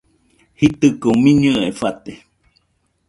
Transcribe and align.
Jitɨko 0.59 1.09
miñɨe 1.23 1.63
fate 1.79 2.13